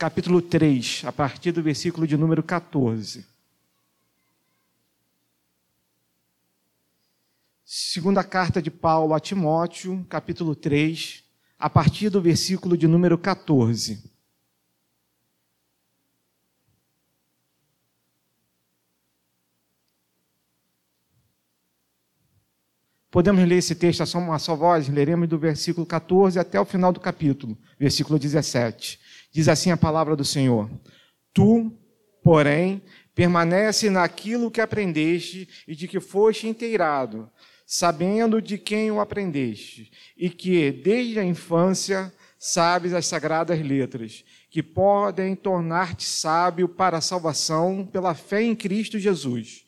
[0.00, 3.26] capítulo 3, a partir do versículo de número 14.
[7.62, 11.22] Segunda carta de Paulo a Timóteo, capítulo 3,
[11.58, 14.10] a partir do versículo de número 14.
[23.10, 24.88] Podemos ler esse texto a uma só voz?
[24.88, 28.99] Leremos do versículo 14 até o final do capítulo, versículo 17.
[29.32, 30.70] Diz assim a palavra do Senhor:
[31.32, 31.72] Tu,
[32.22, 32.82] porém,
[33.14, 37.30] permanece naquilo que aprendeste e de que foste inteirado,
[37.66, 44.62] sabendo de quem o aprendeste, e que, desde a infância, sabes as sagradas letras, que
[44.62, 49.64] podem tornar-te sábio para a salvação pela fé em Cristo Jesus.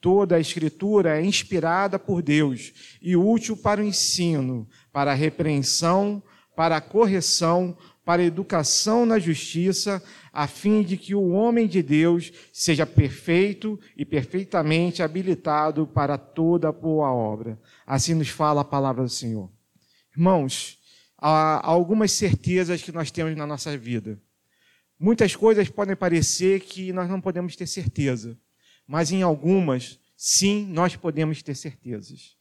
[0.00, 6.22] Toda a Escritura é inspirada por Deus e útil para o ensino, para a repreensão,
[6.54, 10.02] para a correção, para educação na justiça,
[10.32, 16.72] a fim de que o homem de Deus seja perfeito e perfeitamente habilitado para toda
[16.72, 17.60] boa obra.
[17.86, 19.50] Assim nos fala a palavra do Senhor.
[20.16, 20.78] Irmãos,
[21.18, 24.18] há algumas certezas que nós temos na nossa vida.
[24.98, 28.38] Muitas coisas podem parecer que nós não podemos ter certeza
[28.86, 32.36] mas em algumas, sim, nós podemos ter certezas.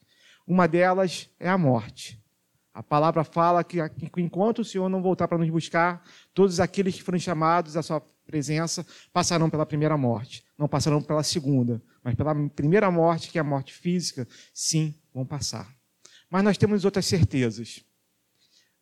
[0.45, 2.21] Uma delas é a morte.
[2.75, 3.77] A palavra fala que
[4.17, 8.01] enquanto o Senhor não voltar para nos buscar, todos aqueles que foram chamados à sua
[8.27, 10.43] presença passarão pela primeira morte.
[10.57, 15.25] Não passarão pela segunda, mas pela primeira morte, que é a morte física, sim, vão
[15.25, 15.73] passar.
[16.29, 17.81] Mas nós temos outras certezas.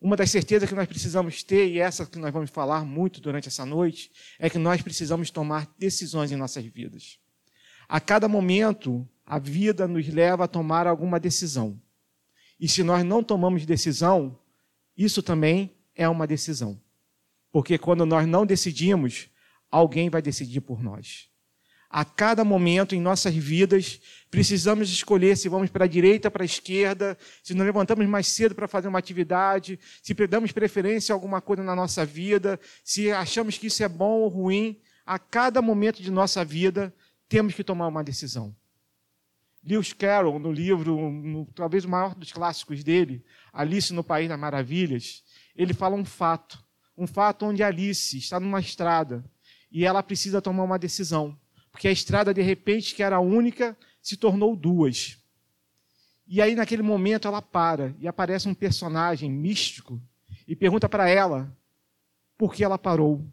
[0.01, 3.47] Uma das certezas que nós precisamos ter, e essa que nós vamos falar muito durante
[3.47, 7.19] essa noite, é que nós precisamos tomar decisões em nossas vidas.
[7.87, 11.79] A cada momento, a vida nos leva a tomar alguma decisão.
[12.59, 14.37] E se nós não tomamos decisão,
[14.97, 16.79] isso também é uma decisão.
[17.51, 19.29] Porque quando nós não decidimos,
[19.69, 21.29] alguém vai decidir por nós.
[21.89, 24.01] A cada momento em nossas vidas,
[24.31, 28.55] precisamos escolher se vamos para a direita, para a esquerda, se nos levantamos mais cedo
[28.55, 33.59] para fazer uma atividade, se damos preferência a alguma coisa na nossa vida, se achamos
[33.59, 34.79] que isso é bom ou ruim.
[35.05, 36.91] A cada momento de nossa vida,
[37.29, 38.55] temos que tomar uma decisão.
[39.65, 44.39] Lewis Carroll, no livro, no, talvez o maior dos clássicos dele, Alice no País das
[44.39, 45.23] Maravilhas,
[45.55, 46.61] ele fala um fato.
[46.97, 49.23] Um fato onde Alice está numa estrada
[49.71, 51.37] e ela precisa tomar uma decisão.
[51.71, 55.17] Porque a estrada, de repente, que era única, se tornou duas.
[56.27, 59.99] E aí, naquele momento, ela para e aparece um personagem místico
[60.47, 61.55] e pergunta para ela
[62.37, 63.25] por que ela parou.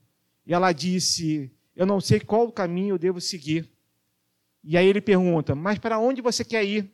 [0.47, 3.71] E ela disse: Eu não sei qual caminho eu devo seguir
[4.62, 6.91] e aí ele pergunta: Mas para onde você quer ir?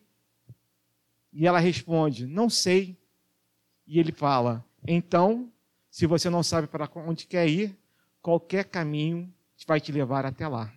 [1.32, 2.97] E ela responde: Não sei.
[3.87, 5.53] E ele fala: Então,
[5.91, 7.76] se você não sabe para onde quer ir,
[8.22, 9.32] qualquer caminho
[9.66, 10.72] vai te levar até lá.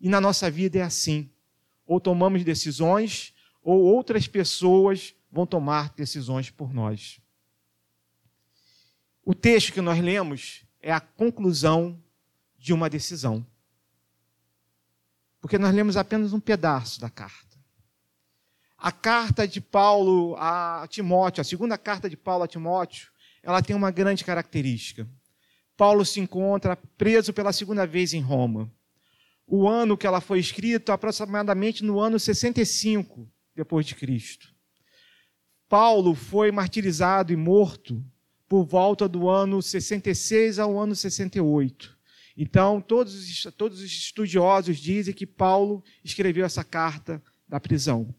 [0.00, 1.30] E na nossa vida é assim:
[1.86, 7.20] ou tomamos decisões, ou outras pessoas vão tomar decisões por nós.
[9.24, 11.98] O texto que nós lemos é a conclusão
[12.58, 13.44] de uma decisão
[15.44, 17.58] porque nós lemos apenas um pedaço da carta.
[18.78, 23.10] A carta de Paulo a Timóteo, a segunda carta de Paulo a Timóteo,
[23.42, 25.06] ela tem uma grande característica.
[25.76, 28.72] Paulo se encontra preso pela segunda vez em Roma.
[29.46, 34.48] O ano que ela foi escrita, aproximadamente no ano 65 depois de Cristo.
[35.68, 38.02] Paulo foi martirizado e morto
[38.48, 41.93] por volta do ano 66 ao ano 68.
[42.36, 48.14] Então, todos os, todos os estudiosos dizem que Paulo escreveu essa carta da prisão.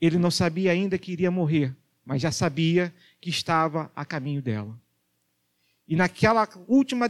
[0.00, 1.74] Ele não sabia ainda que iria morrer,
[2.04, 4.78] mas já sabia que estava a caminho dela.
[5.86, 7.08] E naquela última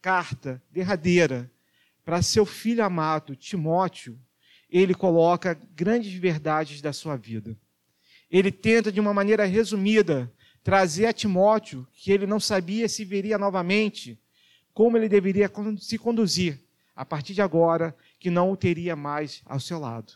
[0.00, 1.50] carta derradeira
[2.04, 4.18] para seu filho amado, Timóteo,
[4.70, 7.58] ele coloca grandes verdades da sua vida.
[8.30, 10.32] Ele tenta, de uma maneira resumida,
[10.62, 14.20] trazer a Timóteo que ele não sabia se veria novamente,
[14.76, 16.60] como ele deveria se conduzir
[16.94, 20.12] a partir de agora, que não o teria mais ao seu lado.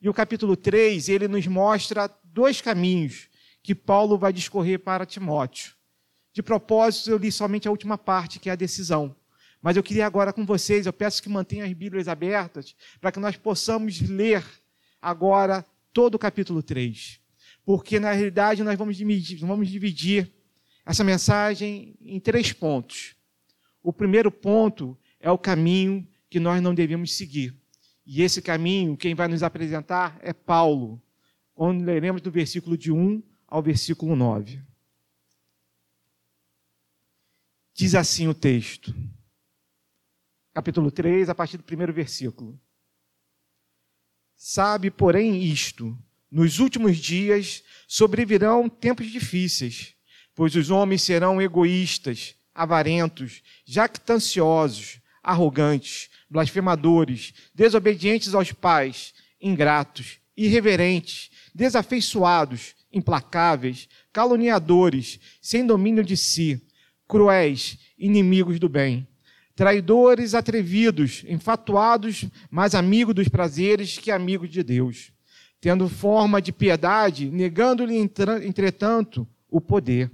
[0.00, 3.28] E o capítulo 3, ele nos mostra dois caminhos
[3.64, 5.74] que Paulo vai discorrer para Timóteo.
[6.32, 9.16] De propósito, eu li somente a última parte, que é a decisão.
[9.60, 13.18] Mas eu queria agora com vocês, eu peço que mantenham as Bíblias abertas, para que
[13.18, 14.44] nós possamos ler
[15.02, 17.20] agora todo o capítulo 3.
[17.64, 20.32] Porque, na realidade, nós vamos dividir, vamos dividir
[20.86, 23.16] essa mensagem em três pontos.
[23.84, 27.54] O primeiro ponto é o caminho que nós não devemos seguir.
[28.06, 31.00] E esse caminho, quem vai nos apresentar é Paulo,
[31.54, 34.62] onde leremos do versículo de 1 ao versículo 9.
[37.74, 38.94] Diz assim o texto,
[40.54, 42.58] capítulo 3, a partir do primeiro versículo.
[44.34, 45.96] Sabe, porém, isto:
[46.30, 49.94] nos últimos dias sobrevirão tempos difíceis,
[50.34, 62.74] pois os homens serão egoístas, avarentos, jactanciosos, arrogantes, blasfemadores, desobedientes aos pais, ingratos, irreverentes, desafeiçoados,
[62.92, 66.62] implacáveis, caluniadores, sem domínio de si,
[67.08, 69.06] cruéis, inimigos do bem,
[69.56, 75.12] traidores atrevidos, enfatuados, mais amigos dos prazeres que amigos de Deus,
[75.60, 80.10] tendo forma de piedade, negando-lhe, entretanto, o poder.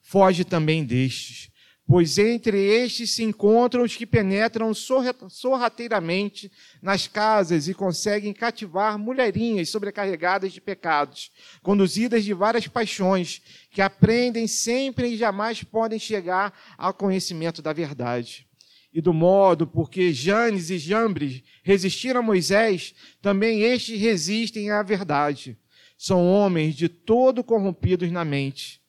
[0.00, 1.50] Foge também destes
[1.86, 6.50] pois entre estes se encontram os que penetram sorrateiramente
[6.80, 11.30] nas casas e conseguem cativar mulherinhas sobrecarregadas de pecados,
[11.62, 18.46] conduzidas de várias paixões, que aprendem sempre e jamais podem chegar ao conhecimento da verdade.
[18.92, 25.58] E do modo porque Janes e Jambres resistiram a Moisés, também estes resistem à verdade.
[25.98, 28.83] São homens de todo corrompidos na mente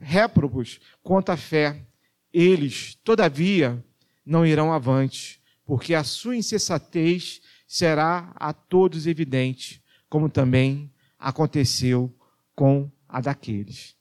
[0.00, 1.84] réprobos quanto à fé.
[2.32, 3.84] Eles, todavia,
[4.24, 12.14] não irão avante, porque a sua insensatez será a todos evidente, como também aconteceu
[12.54, 13.96] com a daqueles.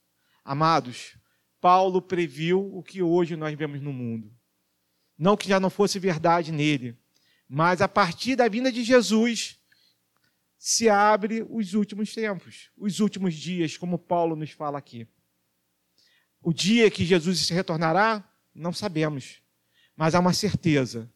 [0.46, 1.18] Amados,
[1.60, 4.32] Paulo previu o que hoje nós vemos no mundo.
[5.18, 6.98] Não que já não fosse verdade nele,
[7.48, 9.60] mas a partir da vinda de Jesus
[10.58, 15.08] se abre os últimos tempos, os últimos dias, como Paulo nos fala aqui.
[16.42, 19.42] O dia que Jesus retornará, não sabemos.
[19.96, 21.12] Mas há uma certeza.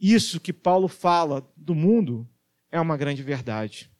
[0.00, 2.28] Isso que Paulo fala do mundo
[2.70, 3.90] é uma grande verdade.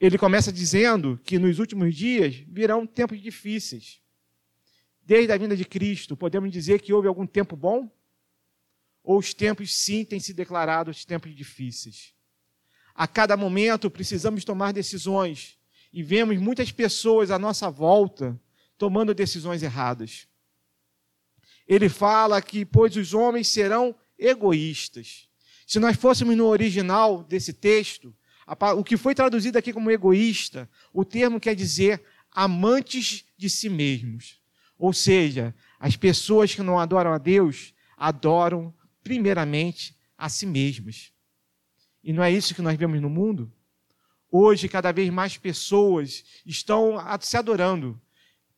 [0.00, 4.00] Ele começa dizendo que nos últimos dias virão tempos difíceis.
[5.02, 7.90] Desde a vinda de Cristo, podemos dizer que houve algum tempo bom?
[9.02, 12.14] Ou os tempos sim têm se declarado os tempos difíceis?
[12.94, 15.58] A cada momento precisamos tomar decisões
[15.92, 18.38] e vemos muitas pessoas à nossa volta
[18.78, 20.26] tomando decisões erradas.
[21.66, 25.28] Ele fala que, pois os homens serão egoístas.
[25.66, 28.16] Se nós fôssemos no original desse texto,
[28.76, 34.40] o que foi traduzido aqui como egoísta, o termo quer dizer amantes de si mesmos.
[34.78, 38.72] Ou seja, as pessoas que não adoram a Deus adoram
[39.02, 41.12] primeiramente a si mesmas.
[42.02, 43.52] E não é isso que nós vemos no mundo?
[44.30, 48.00] Hoje, cada vez mais pessoas estão se adorando,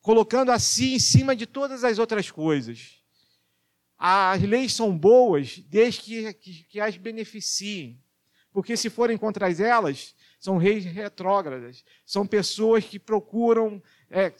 [0.01, 3.01] colocando a si em cima de todas as outras coisas.
[3.97, 8.01] As leis são boas desde que, que, que as beneficiem,
[8.51, 14.33] porque se forem contra elas, são reis retrógradas, são pessoas que procuram é,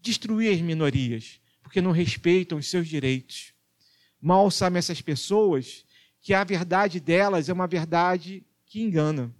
[0.00, 3.52] destruir as minorias, porque não respeitam os seus direitos.
[4.20, 5.84] Mal sabem essas pessoas
[6.20, 9.32] que a verdade delas é uma verdade que engana.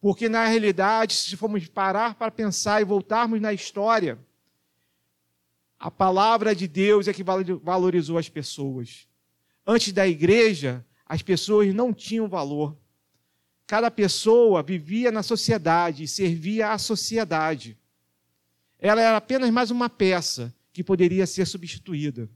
[0.00, 4.18] Porque, na realidade, se formos parar para pensar e voltarmos na história,
[5.78, 9.08] a palavra de Deus é que valorizou as pessoas.
[9.66, 12.76] Antes da igreja, as pessoas não tinham valor.
[13.66, 17.76] Cada pessoa vivia na sociedade e servia à sociedade.
[18.78, 22.30] Ela era apenas mais uma peça que poderia ser substituída.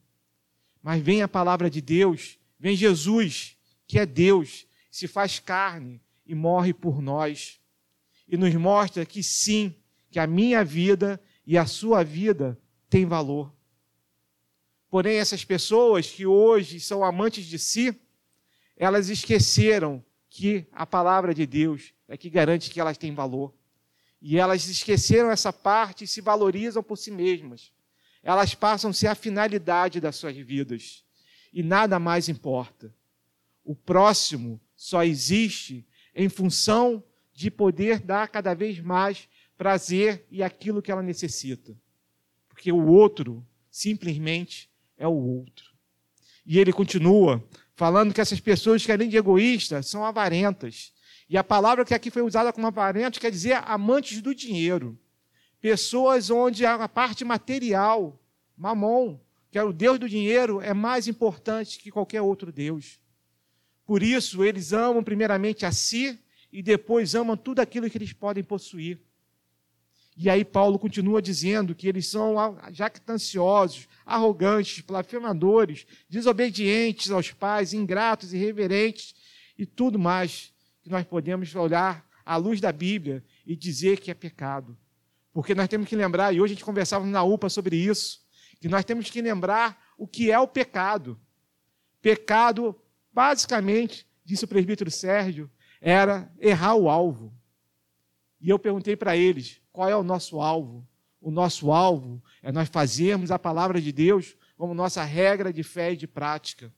[0.82, 3.56] Mas vem a palavra de Deus, vem Jesus,
[3.86, 6.00] que é Deus, se faz carne
[6.32, 7.60] e morre por nós.
[8.26, 9.76] E nos mostra que sim,
[10.10, 12.58] que a minha vida e a sua vida
[12.88, 13.52] têm valor.
[14.88, 17.94] Porém, essas pessoas que hoje são amantes de si,
[18.76, 23.54] elas esqueceram que a palavra de Deus é que garante que elas têm valor.
[24.20, 27.70] E elas esqueceram essa parte e se valorizam por si mesmas.
[28.22, 31.04] Elas passam a ser a finalidade das suas vidas.
[31.52, 32.94] E nada mais importa.
[33.64, 37.02] O próximo só existe em função
[37.32, 41.76] de poder dar cada vez mais prazer e aquilo que ela necessita.
[42.48, 45.72] Porque o outro simplesmente é o outro.
[46.44, 47.42] E ele continua
[47.74, 50.92] falando que essas pessoas que além de egoístas são avarentas.
[51.28, 54.98] E a palavra que aqui foi usada como avarento quer dizer amantes do dinheiro.
[55.60, 58.20] Pessoas onde a parte material,
[58.56, 59.18] mamon,
[59.50, 62.98] que é o Deus do dinheiro, é mais importante que qualquer outro Deus.
[63.92, 66.18] Por isso, eles amam primeiramente a si
[66.50, 68.98] e depois amam tudo aquilo que eles podem possuir.
[70.16, 72.36] E aí Paulo continua dizendo que eles são
[72.70, 79.14] jactanciosos, arrogantes, blasfemadores, desobedientes aos pais, ingratos, irreverentes
[79.58, 84.14] e tudo mais que nós podemos olhar à luz da Bíblia e dizer que é
[84.14, 84.74] pecado.
[85.34, 88.22] Porque nós temos que lembrar, e hoje a gente conversava na UPA sobre isso,
[88.58, 91.20] que nós temos que lembrar o que é o pecado.
[92.00, 92.74] Pecado,
[93.12, 95.50] basicamente, disse o presbítero Sérgio,
[95.80, 97.32] era errar o alvo.
[98.40, 100.86] E eu perguntei para eles: qual é o nosso alvo?
[101.20, 105.92] O nosso alvo é nós fazermos a palavra de Deus como nossa regra de fé
[105.92, 106.72] e de prática.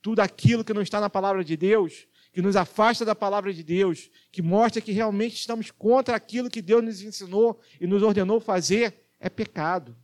[0.00, 3.62] Tudo aquilo que não está na palavra de Deus, que nos afasta da palavra de
[3.62, 8.40] Deus, que mostra que realmente estamos contra aquilo que Deus nos ensinou e nos ordenou
[8.40, 9.96] fazer, é pecado.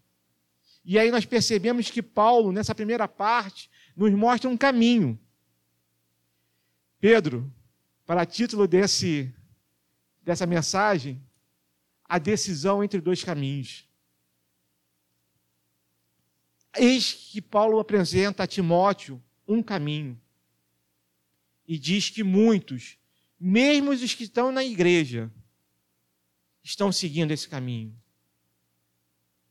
[0.85, 5.19] E aí nós percebemos que Paulo, nessa primeira parte, nos mostra um caminho.
[6.99, 7.53] Pedro,
[8.05, 9.35] para título desse,
[10.23, 11.23] dessa mensagem,
[12.05, 13.87] a decisão entre dois caminhos.
[16.75, 20.21] Eis que Paulo apresenta a Timóteo um caminho.
[21.67, 22.99] E diz que muitos,
[23.39, 25.31] mesmo os que estão na igreja,
[26.63, 27.97] estão seguindo esse caminho.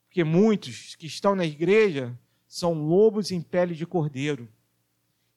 [0.05, 4.47] Porque muitos que estão na igreja são lobos em pele de cordeiro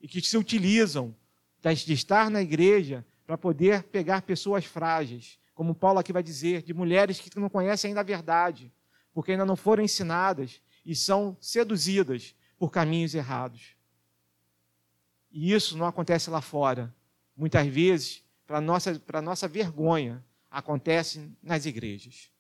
[0.01, 1.17] e que se utilizam
[1.63, 6.73] de estar na igreja para poder pegar pessoas frágeis, como Paulo aqui vai dizer, de
[6.73, 8.73] mulheres que não conhecem ainda a verdade,
[9.13, 13.77] porque ainda não foram ensinadas e são seduzidas por caminhos errados.
[15.31, 16.95] E isso não acontece lá fora.
[17.37, 22.31] Muitas vezes, para nossa, para nossa vergonha, acontece nas igrejas.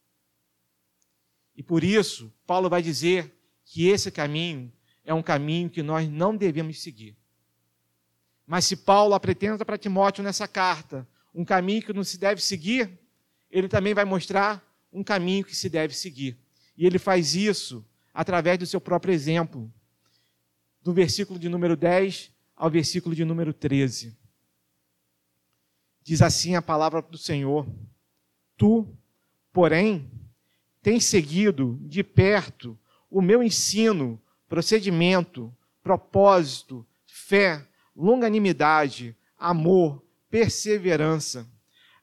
[1.56, 4.72] E por isso, Paulo vai dizer que esse caminho
[5.04, 7.17] é um caminho que nós não devemos seguir.
[8.48, 12.98] Mas se Paulo apresenta para Timóteo nessa carta um caminho que não se deve seguir,
[13.50, 16.34] ele também vai mostrar um caminho que se deve seguir.
[16.74, 19.70] E ele faz isso através do seu próprio exemplo.
[20.82, 24.16] Do versículo de número 10 ao versículo de número 13.
[26.02, 27.68] Diz assim a palavra do Senhor:
[28.56, 28.88] Tu,
[29.52, 30.10] porém,
[30.80, 32.78] tens seguido de perto
[33.10, 37.67] o meu ensino, procedimento, propósito, fé,
[37.98, 41.46] longanimidade, amor, perseverança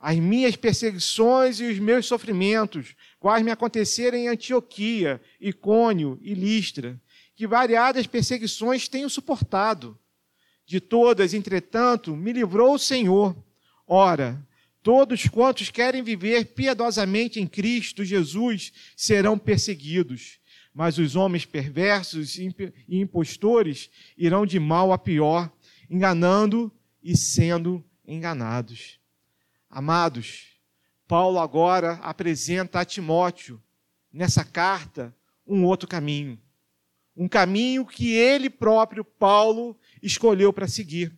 [0.06, 7.02] as minhas perseguições e os meus sofrimentos, quais me aconteceram em Antioquia, Icônio e Listra,
[7.36, 9.98] que variadas perseguições tenho suportado.
[10.64, 13.36] De todas, entretanto, me livrou o Senhor.
[13.88, 14.40] Ora,
[14.84, 20.38] todos quantos querem viver piedosamente em Cristo Jesus serão perseguidos,
[20.72, 22.54] mas os homens perversos e
[22.90, 25.52] impostores irão de mal a pior,
[25.90, 26.72] enganando
[27.04, 29.00] e sendo enganados.
[29.70, 30.56] Amados,
[31.08, 33.62] Paulo agora apresenta a Timóteo,
[34.12, 35.16] nessa carta,
[35.46, 36.40] um outro caminho.
[37.16, 41.18] Um caminho que ele próprio, Paulo, escolheu para seguir.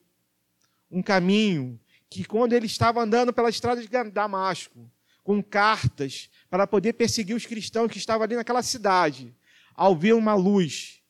[0.92, 4.90] Um caminho que, quando ele estava andando pela estrada de Damasco,
[5.24, 9.36] com cartas para poder perseguir os cristãos que estavam ali naquela cidade,
[9.76, 11.02] ao ver uma luz,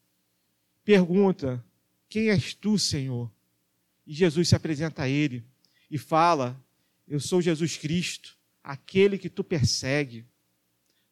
[0.84, 1.64] pergunta:
[2.10, 3.32] Quem és tu, Senhor?
[4.08, 5.46] E Jesus se apresenta a ele
[5.92, 6.60] e fala
[7.08, 10.26] eu sou Jesus Cristo, aquele que tu persegue.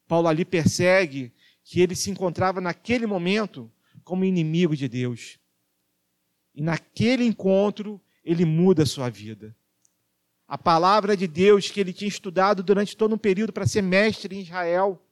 [0.08, 3.70] Paulo ali persegue que ele se encontrava naquele momento
[4.04, 5.38] como inimigo de Deus.
[6.54, 9.56] E naquele encontro, ele muda a sua vida.
[10.46, 14.36] A palavra de Deus que ele tinha estudado durante todo um período para ser mestre
[14.36, 15.02] em Israel,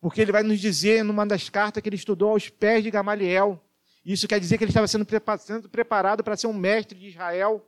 [0.00, 3.62] porque ele vai nos dizer numa das cartas que ele estudou aos pés de Gamaliel.
[4.04, 5.06] Isso quer dizer que ele estava sendo
[5.68, 7.66] preparado para ser um mestre de Israel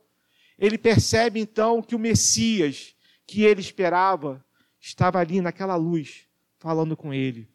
[0.57, 4.43] ele percebe então que o Messias que ele esperava
[4.79, 6.27] estava ali naquela luz,
[6.59, 7.49] falando com ele.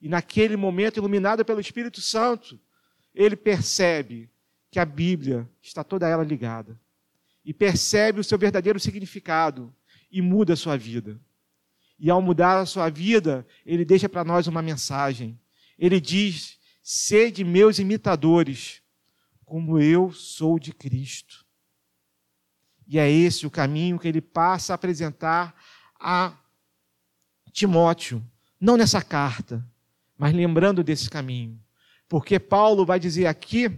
[0.00, 2.58] E naquele momento, iluminado pelo Espírito Santo,
[3.14, 4.30] ele percebe
[4.70, 6.78] que a Bíblia está toda ela ligada.
[7.44, 9.74] E percebe o seu verdadeiro significado
[10.10, 11.20] e muda a sua vida.
[11.98, 15.38] E ao mudar a sua vida, ele deixa para nós uma mensagem.
[15.78, 18.80] Ele diz: Sede meus imitadores,
[19.44, 21.44] como eu sou de Cristo.
[22.86, 25.52] E é esse o caminho que ele passa a apresentar
[25.98, 26.32] a
[27.50, 28.24] Timóteo,
[28.60, 29.68] não nessa carta,
[30.16, 31.60] mas lembrando desse caminho.
[32.08, 33.68] Porque Paulo vai dizer aqui,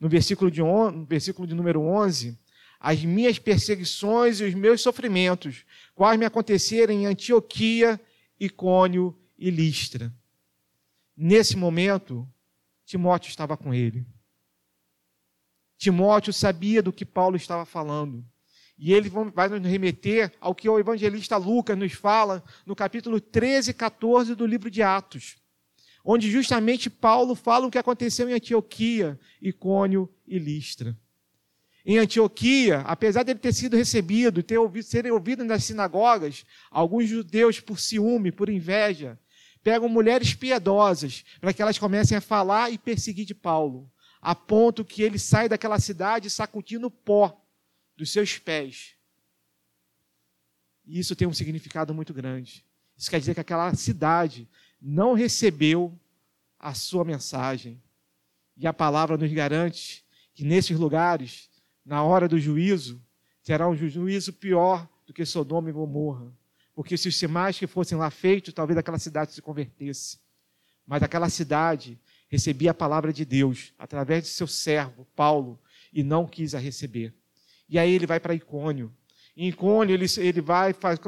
[0.00, 2.36] no versículo de, on, no versículo de número 11,
[2.80, 8.00] as minhas perseguições e os meus sofrimentos, quais me aconteceram em Antioquia,
[8.40, 10.12] Icônio e Listra.
[11.16, 12.28] Nesse momento,
[12.86, 14.06] Timóteo estava com ele.
[15.76, 18.24] Timóteo sabia do que Paulo estava falando.
[18.78, 23.72] E ele vai nos remeter ao que o evangelista Lucas nos fala no capítulo 13
[23.72, 25.36] e 14 do livro de Atos,
[26.04, 30.96] onde justamente Paulo fala o que aconteceu em Antioquia, Icônio e Listra.
[31.84, 37.60] Em Antioquia, apesar de ele ter sido recebido, ter ouvido, ouvido nas sinagogas, alguns judeus,
[37.60, 39.18] por ciúme, por inveja,
[39.66, 43.90] pegam mulheres piedosas para que elas comecem a falar e perseguir de Paulo,
[44.22, 47.44] a ponto que ele sai daquela cidade sacudindo pó
[47.96, 48.94] dos seus pés.
[50.86, 52.64] E isso tem um significado muito grande.
[52.96, 54.48] Isso quer dizer que aquela cidade
[54.80, 55.98] não recebeu
[56.60, 57.82] a sua mensagem.
[58.56, 61.50] E a palavra nos garante que nesses lugares,
[61.84, 63.02] na hora do juízo,
[63.42, 66.32] terá um juízo pior do que Sodoma e Gomorra.
[66.76, 70.18] Porque se os sinais que fossem lá feitos, talvez aquela cidade se convertesse.
[70.86, 75.58] Mas aquela cidade recebia a palavra de Deus através de seu servo, Paulo,
[75.90, 77.14] e não quis a receber.
[77.66, 78.94] E aí ele vai para Icônio.
[79.34, 81.00] Em Icônio ele, ele vai faz,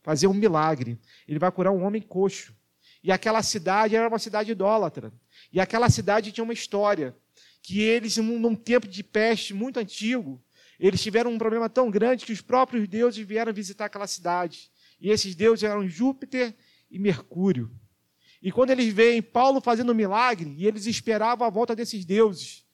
[0.00, 0.96] fazer um milagre.
[1.26, 2.54] Ele vai curar um homem coxo.
[3.02, 5.12] E aquela cidade era uma cidade idólatra.
[5.52, 7.16] E aquela cidade tinha uma história.
[7.60, 10.40] Que eles, num tempo de peste muito antigo,
[10.78, 14.70] eles tiveram um problema tão grande que os próprios deuses vieram visitar aquela cidade.
[15.00, 16.54] E esses deuses eram Júpiter
[16.90, 17.70] e Mercúrio.
[18.42, 22.64] E quando eles veem Paulo fazendo um milagre, e eles esperavam a volta desses deuses.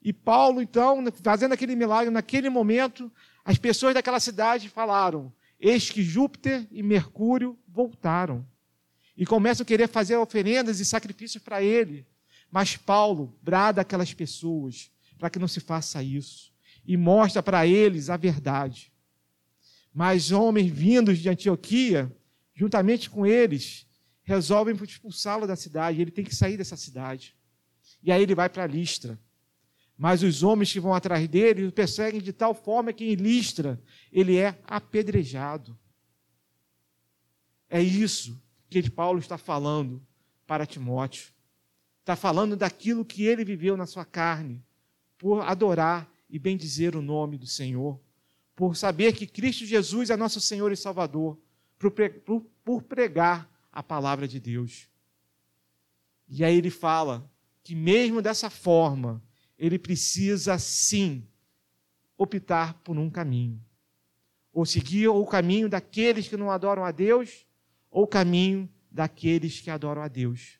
[0.00, 3.10] E Paulo, então, fazendo aquele milagre, naquele momento,
[3.44, 8.46] as pessoas daquela cidade falaram: Eis que Júpiter e Mercúrio voltaram.
[9.16, 12.06] E começam a querer fazer oferendas e sacrifícios para ele.
[12.50, 16.52] Mas Paulo brada aquelas pessoas para que não se faça isso
[16.84, 18.91] e mostra para eles a verdade.
[19.92, 22.10] Mas homens vindos de Antioquia,
[22.54, 23.86] juntamente com eles,
[24.22, 26.00] resolvem expulsá-lo da cidade.
[26.00, 27.36] Ele tem que sair dessa cidade.
[28.02, 29.18] E aí ele vai para Listra.
[29.96, 33.80] Mas os homens que vão atrás dele o perseguem de tal forma que em Listra
[34.10, 35.78] ele é apedrejado.
[37.68, 40.04] É isso que Paulo está falando
[40.46, 41.32] para Timóteo.
[42.00, 44.64] Está falando daquilo que ele viveu na sua carne,
[45.16, 48.00] por adorar e bendizer o nome do Senhor,
[48.54, 51.38] por saber que Cristo Jesus é nosso Senhor e Salvador,
[52.64, 54.88] por pregar a palavra de Deus.
[56.28, 57.28] E aí ele fala
[57.64, 59.22] que, mesmo dessa forma,
[59.58, 61.26] ele precisa sim
[62.16, 63.60] optar por um caminho.
[64.52, 67.46] Ou seguir o caminho daqueles que não adoram a Deus,
[67.90, 70.58] ou o caminho daqueles que adoram a Deus.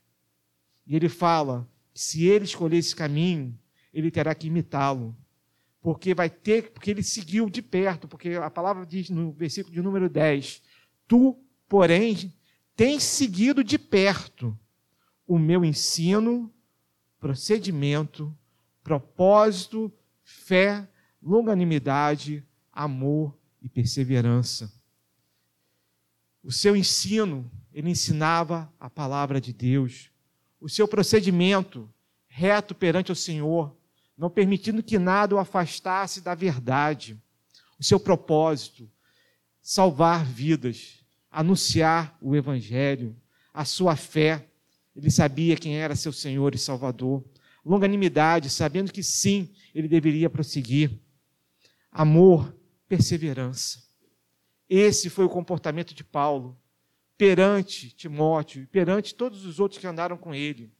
[0.86, 3.58] E ele fala que se ele escolher esse caminho,
[3.92, 5.16] ele terá que imitá-lo
[5.82, 9.82] porque vai ter, porque ele seguiu de perto, porque a palavra diz no versículo de
[9.82, 10.62] número 10:
[11.08, 11.36] Tu,
[11.68, 12.32] porém,
[12.76, 14.56] tens seguido de perto
[15.26, 16.52] o meu ensino,
[17.18, 18.34] procedimento,
[18.82, 19.92] propósito,
[20.22, 20.88] fé,
[21.20, 24.72] longanimidade, amor e perseverança.
[26.44, 30.10] O seu ensino, ele ensinava a palavra de Deus.
[30.60, 31.88] O seu procedimento,
[32.28, 33.76] reto perante o Senhor,
[34.22, 37.20] não permitindo que nada o afastasse da verdade.
[37.76, 38.88] O seu propósito,
[39.60, 43.16] salvar vidas, anunciar o Evangelho,
[43.52, 44.48] a sua fé.
[44.94, 47.24] Ele sabia quem era seu Senhor e Salvador.
[47.64, 51.00] Longanimidade, sabendo que sim, ele deveria prosseguir.
[51.90, 52.56] Amor,
[52.88, 53.82] perseverança.
[54.70, 56.56] Esse foi o comportamento de Paulo
[57.18, 60.72] perante Timóteo e perante todos os outros que andaram com ele.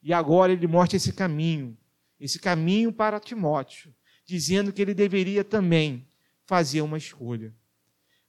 [0.00, 1.76] E agora ele mostra esse caminho
[2.18, 3.94] esse caminho para Timóteo,
[4.26, 6.06] dizendo que ele deveria também
[6.46, 7.54] fazer uma escolha.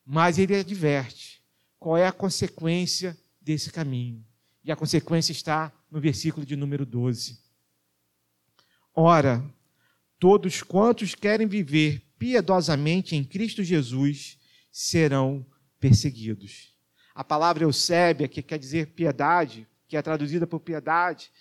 [0.06, 1.42] Mas ele adverte
[1.80, 4.26] qual é a consequência desse caminho.
[4.64, 7.40] E a consequência está no versículo de número 12.
[8.94, 9.44] Ora,
[10.20, 14.40] todos quantos querem viver piedosamente em Cristo Jesus
[14.72, 15.46] serão
[15.80, 16.74] perseguidos.
[17.14, 21.32] A palavra eusébia, que quer dizer piedade, que é traduzida por piedade,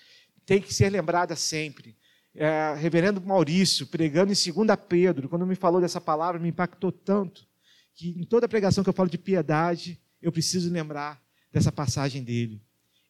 [0.44, 1.96] tem que ser lembrada sempre
[2.34, 7.46] é, reverendo Maurício, pregando em 2 Pedro, quando me falou dessa palavra, me impactou tanto,
[7.94, 12.60] que em toda pregação que eu falo de piedade, eu preciso lembrar dessa passagem dele.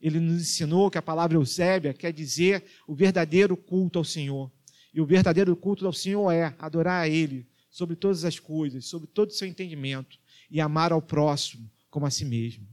[0.00, 4.52] Ele nos ensinou que a palavra Eusébia quer dizer o verdadeiro culto ao Senhor.
[4.92, 9.08] E o verdadeiro culto ao Senhor é adorar a Ele sobre todas as coisas, sobre
[9.08, 10.18] todo o seu entendimento,
[10.50, 12.68] e amar ao próximo como a si mesmo.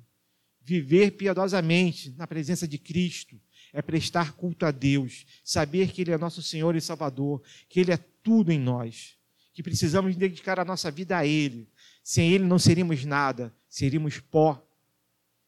[0.61, 3.39] Viver piedosamente na presença de Cristo
[3.73, 7.91] é prestar culto a Deus, saber que Ele é nosso Senhor e Salvador, que Ele
[7.91, 9.17] é tudo em nós,
[9.53, 11.67] que precisamos dedicar a nossa vida a Ele.
[12.03, 14.61] Sem Ele não seríamos nada, seríamos pó.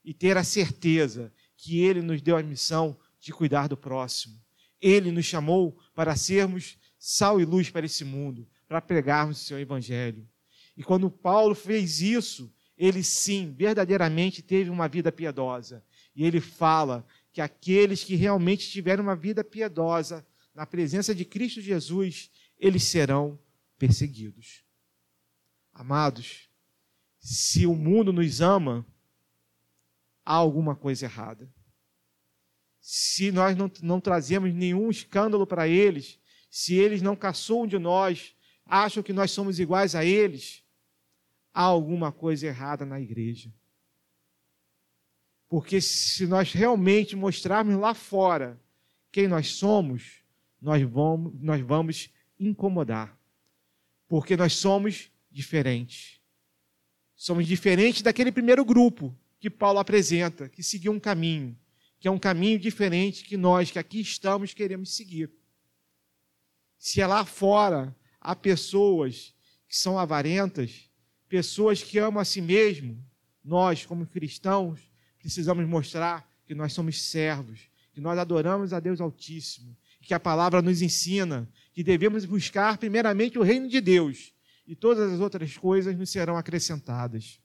[0.04, 4.38] E ter a certeza que Ele nos deu a missão de cuidar do próximo.
[4.80, 9.58] Ele nos chamou para sermos sal e luz para esse mundo, para pregarmos o seu
[9.58, 10.28] Evangelho.
[10.76, 15.84] E quando Paulo fez isso, ele sim, verdadeiramente teve uma vida piedosa.
[16.14, 21.60] E ele fala que aqueles que realmente tiveram uma vida piedosa na presença de Cristo
[21.60, 23.36] Jesus, eles serão
[23.76, 24.64] perseguidos.
[25.72, 26.48] Amados,
[27.18, 28.86] se o mundo nos ama,
[30.24, 31.52] há alguma coisa errada.
[32.80, 38.36] se nós não, não trazemos nenhum escândalo para eles, se eles não caçoam de nós,
[38.64, 40.62] acham que nós somos iguais a eles,
[41.52, 43.52] há alguma coisa errada na igreja.
[45.54, 48.60] Porque se nós realmente mostrarmos lá fora
[49.12, 50.24] quem nós somos,
[50.60, 53.16] nós vamos, nós vamos incomodar.
[54.08, 56.20] Porque nós somos diferentes.
[57.14, 61.56] Somos diferentes daquele primeiro grupo que Paulo apresenta, que seguiu um caminho,
[62.00, 65.30] que é um caminho diferente que nós que aqui estamos queremos seguir.
[66.76, 69.32] Se é lá fora há pessoas
[69.68, 70.90] que são avarentas,
[71.28, 73.00] pessoas que amam a si mesmo,
[73.44, 74.92] nós, como cristãos,
[75.24, 77.60] precisamos mostrar que nós somos servos,
[77.94, 83.38] que nós adoramos a Deus Altíssimo, que a palavra nos ensina que devemos buscar primeiramente
[83.38, 84.34] o reino de Deus
[84.66, 87.40] e todas as outras coisas nos serão acrescentadas.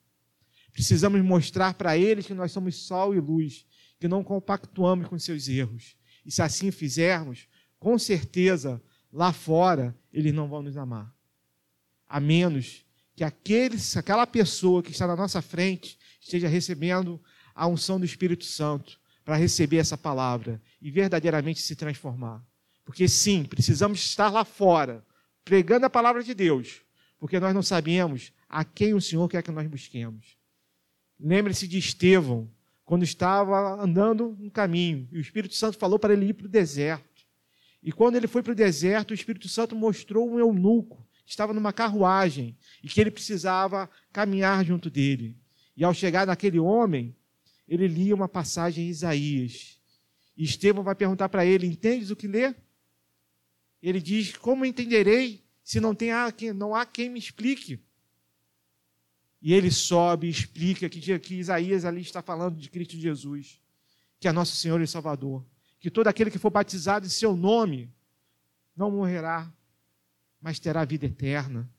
[0.74, 3.64] Precisamos mostrar para eles que nós somos sol e luz,
[3.98, 5.96] que não compactuamos com seus erros.
[6.26, 8.78] E se assim fizermos, com certeza,
[9.10, 11.10] lá fora, eles não vão nos amar.
[12.06, 12.84] A menos
[13.16, 17.18] que aqueles, aquela pessoa que está na nossa frente esteja recebendo
[17.60, 22.42] a unção do Espírito Santo para receber essa palavra e verdadeiramente se transformar.
[22.86, 25.04] Porque sim, precisamos estar lá fora,
[25.44, 26.80] pregando a palavra de Deus,
[27.18, 30.38] porque nós não sabemos a quem o Senhor quer que nós busquemos.
[31.20, 32.50] Lembre-se de Estevão,
[32.82, 36.48] quando estava andando no caminho, e o Espírito Santo falou para ele ir para o
[36.48, 37.26] deserto.
[37.82, 41.52] E quando ele foi para o deserto, o Espírito Santo mostrou um eunuco que estava
[41.52, 45.36] numa carruagem e que ele precisava caminhar junto dele.
[45.76, 47.14] E ao chegar naquele homem,
[47.70, 49.80] ele lia uma passagem em Isaías.
[50.36, 52.52] E Estevão vai perguntar para ele: Entendes o que lê?
[53.80, 56.10] Ele diz: Como entenderei se não, tem,
[56.52, 57.80] não há quem me explique?
[59.40, 63.62] E ele sobe e explica que, que Isaías ali está falando de Cristo Jesus,
[64.18, 65.46] que é nosso Senhor e Salvador.
[65.78, 67.90] Que todo aquele que for batizado em seu nome
[68.76, 69.50] não morrerá,
[70.42, 71.70] mas terá vida eterna.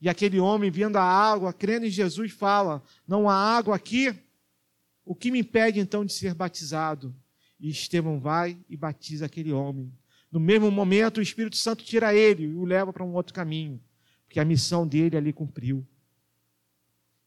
[0.00, 4.12] E aquele homem, vendo a água, crendo em Jesus, fala: Não há água aqui,
[5.04, 7.14] o que me impede então de ser batizado?
[7.58, 9.92] E Estevão vai e batiza aquele homem.
[10.30, 13.82] No mesmo momento, o Espírito Santo tira ele e o leva para um outro caminho,
[14.24, 15.86] porque a missão dele ali cumpriu.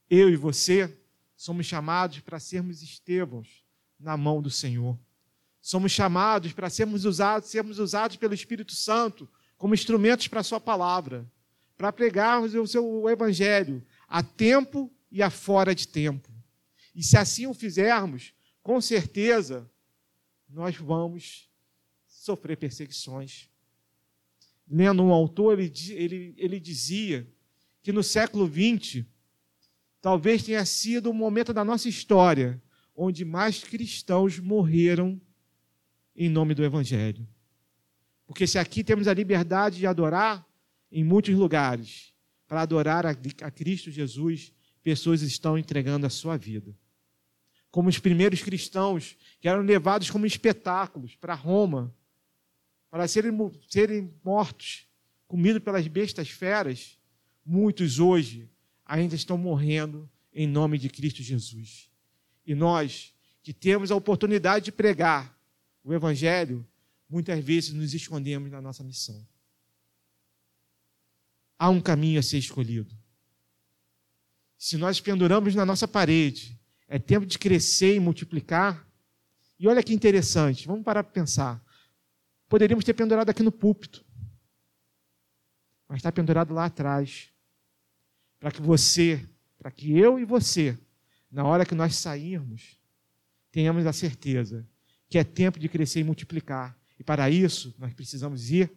[0.09, 0.91] Eu e você
[1.35, 3.63] somos chamados para sermos Estevãos
[3.99, 4.97] na mão do Senhor.
[5.61, 10.59] Somos chamados para sermos usados, sermos usados pelo Espírito Santo como instrumentos para a sua
[10.59, 11.25] palavra,
[11.77, 16.34] para pregarmos o seu evangelho a tempo e a fora de tempo.
[16.95, 19.69] E se assim o fizermos, com certeza,
[20.49, 21.49] nós vamos
[22.08, 23.49] sofrer perseguições.
[24.65, 27.29] Lendo um autor, ele, ele, ele dizia
[27.84, 29.05] que no século XX,
[30.01, 32.63] talvez tenha sido o momento da nossa história
[32.95, 35.21] onde mais cristãos morreram
[36.15, 37.27] em nome do Evangelho.
[38.25, 40.47] Porque se aqui temos a liberdade de adorar
[40.89, 42.13] em muitos lugares,
[42.47, 46.75] para adorar a, a Cristo Jesus, pessoas estão entregando a sua vida
[47.75, 51.93] como os primeiros cristãos, que eram levados como espetáculos para Roma,
[52.89, 53.38] para serem,
[53.69, 54.88] serem mortos,
[55.27, 56.97] comidos pelas bestas feras,
[57.45, 58.49] muitos hoje
[58.85, 61.91] ainda estão morrendo em nome de Cristo Jesus.
[62.45, 65.38] E nós, que temos a oportunidade de pregar
[65.83, 66.65] o Evangelho,
[67.09, 69.27] muitas vezes nos escondemos na nossa missão.
[71.59, 72.95] Há um caminho a ser escolhido.
[74.57, 78.87] Se nós penduramos na nossa parede é tempo de crescer e multiplicar.
[79.59, 81.63] E olha que interessante, vamos parar para pensar.
[82.47, 84.05] Poderíamos ter pendurado aqui no púlpito,
[85.87, 87.29] mas está pendurado lá atrás,
[88.39, 90.77] para que você, para que eu e você,
[91.31, 92.79] na hora que nós sairmos,
[93.51, 94.67] tenhamos a certeza
[95.09, 96.77] que é tempo de crescer e multiplicar.
[96.99, 98.71] E para isso, nós precisamos ir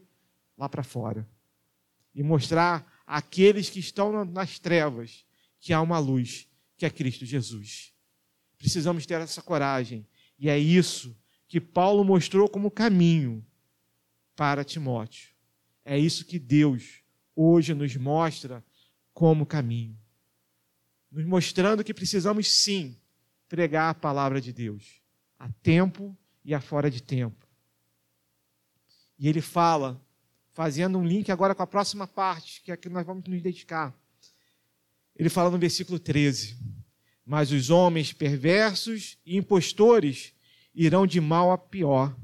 [0.57, 1.29] lá para fora
[2.15, 5.25] e mostrar àqueles que estão nas trevas
[5.61, 7.93] que há uma luz, que é Cristo Jesus.
[8.59, 10.07] Precisamos ter essa coragem.
[10.39, 11.17] E é isso
[11.47, 13.45] que Paulo mostrou como caminho
[14.37, 15.31] para Timóteo.
[15.85, 17.03] É isso que Deus
[17.35, 18.63] hoje nos mostra
[19.15, 19.99] como caminho.
[21.11, 22.97] Nos mostrando que precisamos sim
[23.49, 25.01] pregar a palavra de Deus,
[25.39, 27.47] a tempo e a fora de tempo.
[29.19, 30.01] E ele fala,
[30.53, 33.41] fazendo um link agora com a próxima parte, que é a que nós vamos nos
[33.41, 33.95] dedicar.
[35.17, 36.57] Ele fala no versículo 13:
[37.29, 40.33] mas os homens perversos e impostores
[40.75, 42.17] irão de mal a pior,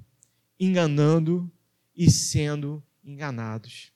[0.58, 1.52] enganando
[1.94, 3.92] e sendo enganados.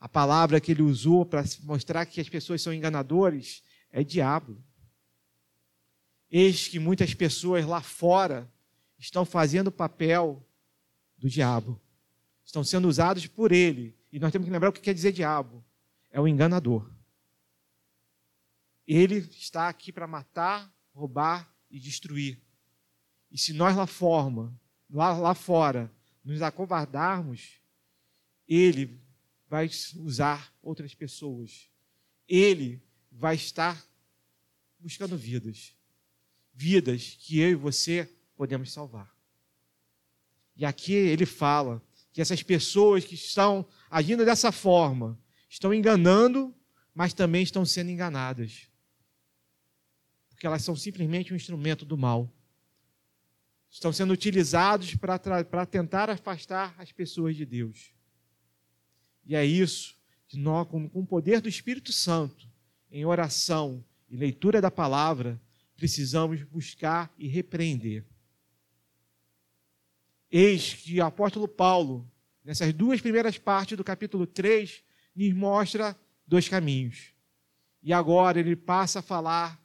[0.00, 4.60] A palavra que ele usou para mostrar que as pessoas são enganadores é diabo.
[6.28, 8.50] Eis que muitas pessoas lá fora
[8.98, 10.44] estão fazendo o papel
[11.16, 11.80] do diabo.
[12.44, 13.96] Estão sendo usados por ele.
[14.12, 15.64] E nós temos que lembrar o que quer dizer diabo:
[16.10, 16.93] é o enganador.
[18.86, 22.40] Ele está aqui para matar, roubar e destruir.
[23.30, 25.90] E se nós lá, forma, lá, lá fora
[26.24, 27.60] nos acovardarmos,
[28.46, 29.00] ele
[29.48, 31.70] vai usar outras pessoas.
[32.28, 33.84] Ele vai estar
[34.78, 35.74] buscando vidas.
[36.52, 39.12] Vidas que eu e você podemos salvar.
[40.56, 45.18] E aqui ele fala que essas pessoas que estão agindo dessa forma
[45.48, 46.54] estão enganando,
[46.94, 48.68] mas também estão sendo enganadas.
[50.34, 52.28] Porque elas são simplesmente um instrumento do mal.
[53.70, 57.94] Estão sendo utilizados para tentar afastar as pessoas de Deus.
[59.24, 59.96] E é isso
[60.28, 62.48] que nós, com, com o poder do Espírito Santo,
[62.90, 65.40] em oração e leitura da palavra,
[65.76, 68.04] precisamos buscar e repreender.
[70.30, 72.10] Eis que o apóstolo Paulo,
[72.44, 74.82] nessas duas primeiras partes do capítulo 3,
[75.14, 77.12] nos mostra dois caminhos.
[77.82, 79.63] E agora ele passa a falar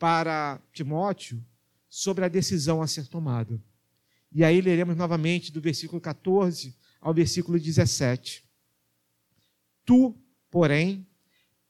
[0.00, 1.44] para Timóteo
[1.86, 3.62] sobre a decisão a ser tomada.
[4.32, 8.42] E aí leremos novamente do versículo 14 ao versículo 17.
[9.84, 10.16] Tu,
[10.50, 11.06] porém,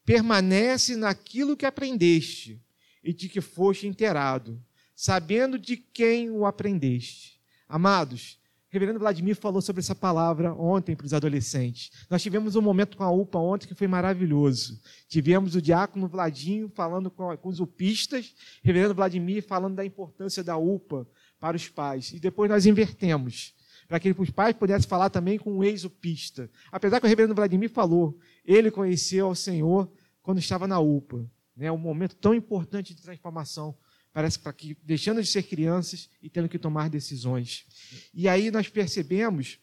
[0.04, 2.62] permanece naquilo que aprendeste
[3.02, 4.62] e de que foste inteirado,
[4.94, 7.40] sabendo de quem o aprendeste.
[7.68, 8.39] Amados,
[8.70, 11.90] reverendo Vladimir falou sobre essa palavra ontem para os adolescentes.
[12.08, 14.80] Nós tivemos um momento com a UPA ontem que foi maravilhoso.
[15.08, 20.56] Tivemos o diácono Vladinho falando com, com os upistas, reverendo Vladimir falando da importância da
[20.56, 21.06] UPA
[21.40, 22.12] para os pais.
[22.12, 23.54] E depois nós invertemos,
[23.88, 26.48] para que os pais pudessem falar também com o ex-upista.
[26.70, 29.90] Apesar que o reverendo Vladimir falou, ele conheceu o Senhor
[30.22, 31.28] quando estava na UPA.
[31.56, 33.76] Né, um momento tão importante de transformação
[34.12, 37.66] parece para que deixando de ser crianças e tendo que tomar decisões.
[38.12, 39.58] E aí nós percebemos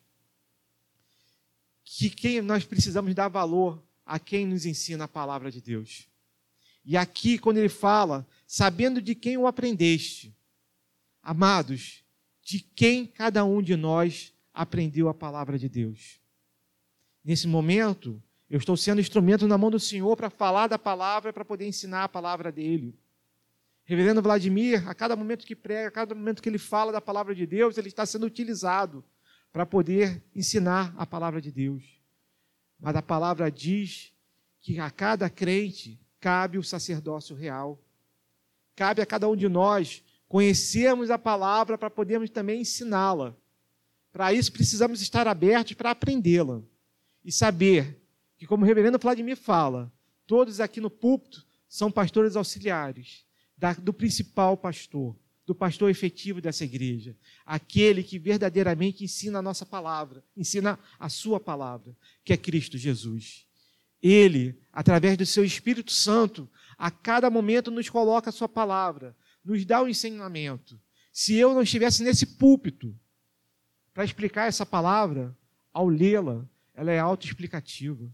[1.84, 6.08] que quem nós precisamos dar valor a quem nos ensina a palavra de Deus.
[6.84, 10.36] E aqui quando ele fala, sabendo de quem o aprendeste,
[11.22, 12.04] amados,
[12.42, 16.20] de quem cada um de nós aprendeu a palavra de Deus.
[17.24, 21.44] Nesse momento, eu estou sendo instrumento na mão do Senhor para falar da palavra, para
[21.44, 22.98] poder ensinar a palavra dele.
[23.88, 27.34] Reverendo Vladimir, a cada momento que prega, a cada momento que ele fala da palavra
[27.34, 29.02] de Deus, ele está sendo utilizado
[29.50, 31.86] para poder ensinar a palavra de Deus.
[32.78, 34.12] Mas a palavra diz
[34.60, 37.82] que a cada crente cabe o sacerdócio real.
[38.76, 43.38] Cabe a cada um de nós conhecermos a palavra para podermos também ensiná-la.
[44.12, 46.62] Para isso precisamos estar abertos para aprendê-la
[47.24, 47.98] e saber
[48.38, 49.90] que, como o reverendo Vladimir fala,
[50.26, 53.26] todos aqui no púlpito são pastores auxiliares
[53.58, 55.16] da, do principal pastor,
[55.46, 57.16] do pastor efetivo dessa igreja,
[57.46, 63.46] aquele que verdadeiramente ensina a nossa palavra, ensina a sua palavra, que é Cristo Jesus.
[64.02, 69.66] Ele, através do seu Espírito Santo, a cada momento nos coloca a sua palavra, nos
[69.66, 70.80] dá o ensinamento.
[71.12, 72.96] Se eu não estivesse nesse púlpito
[73.94, 75.36] para explicar essa palavra,
[75.74, 78.08] ao lê-la, ela é autoexplicativa.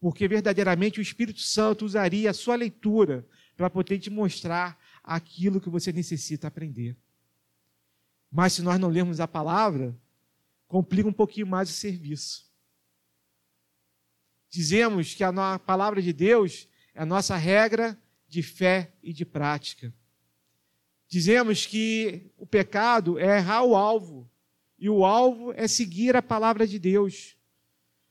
[0.00, 3.26] Porque verdadeiramente o Espírito Santo usaria a sua leitura
[3.60, 6.96] para poder te mostrar aquilo que você necessita aprender.
[8.32, 9.94] Mas se nós não lermos a palavra,
[10.66, 12.50] complica um pouquinho mais o serviço.
[14.48, 19.92] Dizemos que a palavra de Deus é a nossa regra de fé e de prática.
[21.06, 24.26] Dizemos que o pecado é errar o alvo,
[24.78, 27.36] e o alvo é seguir a palavra de Deus.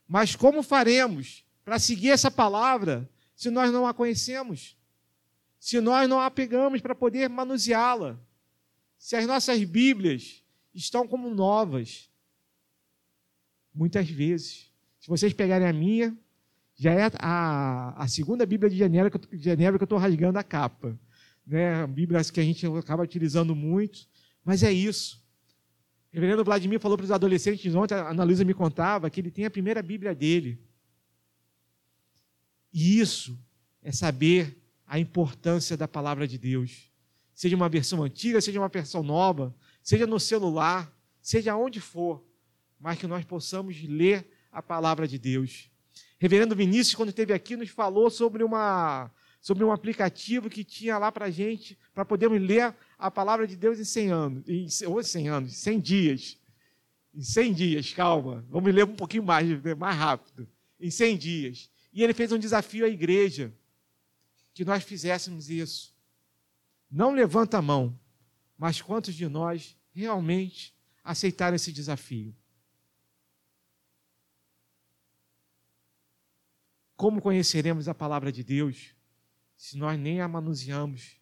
[0.07, 4.77] Mas como faremos para seguir essa palavra se nós não a conhecemos?
[5.59, 8.17] Se nós não a pegamos para poder manuseá-la,
[8.97, 10.43] se as nossas Bíblias
[10.73, 12.09] estão como novas,
[13.73, 16.17] muitas vezes, se vocês pegarem a minha,
[16.75, 20.97] já é a, a segunda Bíblia de Genebra que, eu estou rasgando a capa.
[21.45, 21.85] Né?
[21.87, 24.07] Bíblia que a gente acaba utilizando muito,
[24.45, 25.21] mas é isso.
[26.11, 29.29] O reverendo Vladimir falou para os adolescentes ontem, a Ana Luísa me contava, que ele
[29.29, 30.59] tem a primeira Bíblia dele.
[32.73, 33.37] E isso
[33.81, 34.58] é saber
[34.89, 36.91] a importância da palavra de Deus.
[37.35, 42.25] Seja uma versão antiga, seja uma versão nova, seja no celular, seja onde for,
[42.79, 45.69] mas que nós possamos ler a palavra de Deus.
[46.17, 51.11] Reverendo Vinícius, quando esteve aqui, nos falou sobre, uma, sobre um aplicativo que tinha lá
[51.11, 55.03] para a gente, para podermos ler a palavra de Deus em 100 anos, em, ou
[55.03, 56.37] 100 anos, 100 dias.
[57.13, 59.47] Em 100 dias, calma, vamos ler um pouquinho mais,
[59.77, 60.47] mais rápido.
[60.79, 61.69] Em 100 dias.
[61.93, 63.53] E ele fez um desafio à igreja
[64.59, 65.95] que nós fizéssemos isso.
[66.91, 67.97] Não levanta a mão,
[68.57, 72.35] mas quantos de nós realmente aceitar esse desafio.
[76.97, 78.93] Como conheceremos a palavra de Deus
[79.55, 81.21] se nós nem a manuseamos?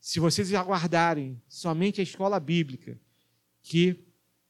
[0.00, 3.00] Se vocês aguardarem somente a escola bíblica,
[3.62, 4.04] que,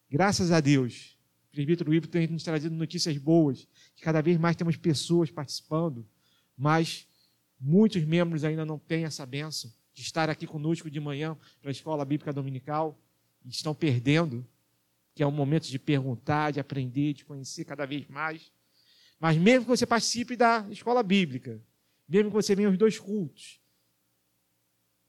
[0.09, 1.18] graças a Deus,
[1.49, 6.09] o presbítero Ivo tem nos trazido notícias boas, que cada vez mais temos pessoas participando,
[6.57, 7.07] mas
[7.61, 11.73] muitos membros ainda não têm essa benção de estar aqui conosco de manhã para a
[11.73, 12.99] escola bíblica dominical
[13.44, 14.46] e estão perdendo,
[15.14, 18.51] que é um momento de perguntar, de aprender, de conhecer cada vez mais.
[19.18, 21.61] Mas mesmo que você participe da escola bíblica,
[22.09, 23.61] mesmo que você venha aos dois cultos,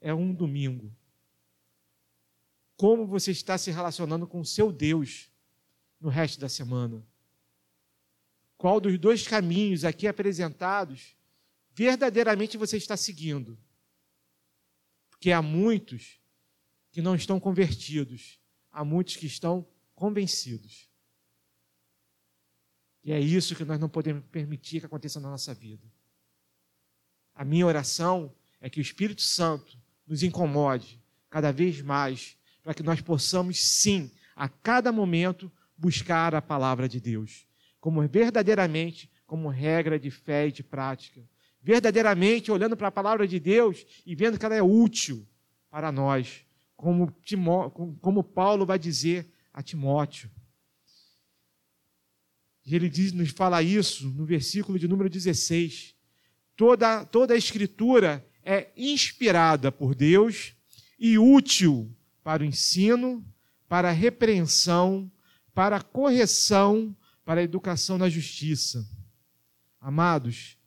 [0.01, 0.93] é um domingo.
[2.75, 5.29] Como você está se relacionando com o seu Deus
[5.99, 7.05] no resto da semana?
[8.57, 11.15] Qual dos dois caminhos aqui apresentados
[11.81, 13.57] verdadeiramente você está seguindo?
[15.09, 16.19] Porque há muitos
[16.91, 18.39] que não estão convertidos,
[18.71, 20.87] há muitos que estão convencidos.
[23.03, 25.91] E é isso que nós não podemos permitir que aconteça na nossa vida.
[27.33, 32.83] A minha oração é que o Espírito Santo nos incomode cada vez mais, para que
[32.83, 37.47] nós possamos, sim, a cada momento, buscar a palavra de Deus,
[37.79, 41.27] como verdadeiramente, como regra de fé e de prática.
[41.61, 45.27] Verdadeiramente olhando para a palavra de Deus e vendo que ela é útil
[45.69, 46.43] para nós,
[46.75, 50.29] como, Timó, como Paulo vai dizer a Timóteo.
[52.65, 55.95] E ele diz, nos fala isso no versículo de número 16.
[56.55, 60.55] Toda, toda a escritura é inspirada por Deus
[60.99, 63.25] e útil para o ensino,
[63.67, 65.11] para a repreensão,
[65.53, 68.87] para a correção, para a educação na justiça.
[69.79, 70.57] Amados,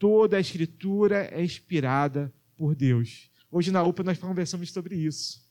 [0.00, 3.30] toda a escritura é inspirada por Deus.
[3.50, 5.46] Hoje na UPA nós conversamos sobre isso.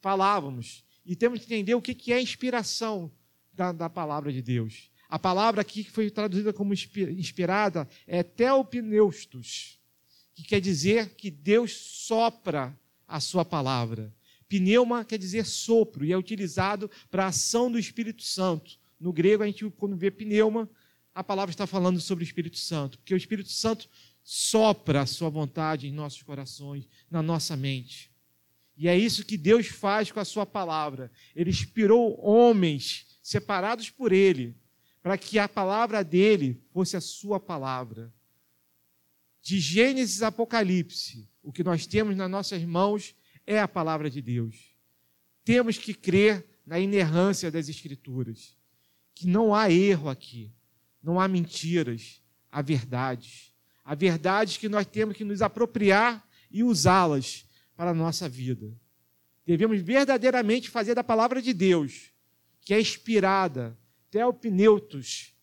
[0.00, 3.12] Falávamos e temos que entender o que é inspiração
[3.52, 4.90] da, da palavra de Deus.
[5.10, 9.78] A palavra aqui que foi traduzida como inspirada é teopneustos,
[10.34, 12.74] que quer dizer que Deus sopra
[13.06, 14.14] a sua palavra.
[14.48, 18.78] Pneuma quer dizer sopro e é utilizado para a ação do Espírito Santo.
[18.98, 20.68] No grego, a gente, quando vê pneuma,
[21.18, 23.90] a palavra está falando sobre o Espírito Santo, porque o Espírito Santo
[24.22, 28.12] sopra a sua vontade em nossos corações, na nossa mente.
[28.76, 31.10] E é isso que Deus faz com a sua palavra.
[31.34, 34.56] Ele inspirou homens separados por ele,
[35.02, 38.14] para que a palavra dele fosse a sua palavra.
[39.42, 43.12] De Gênesis a Apocalipse, o que nós temos nas nossas mãos
[43.44, 44.72] é a palavra de Deus.
[45.44, 48.56] Temos que crer na inerrância das Escrituras,
[49.16, 50.52] que não há erro aqui,
[51.02, 53.54] não há mentiras, há verdades.
[53.84, 58.70] Há verdades que nós temos que nos apropriar e usá-las para a nossa vida.
[59.46, 62.12] Devemos verdadeiramente fazer da palavra de Deus,
[62.60, 63.78] que é inspirada,
[64.10, 65.34] teopneutos,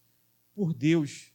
[0.54, 1.32] por Deus.